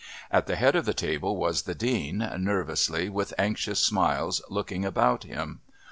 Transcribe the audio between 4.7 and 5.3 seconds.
about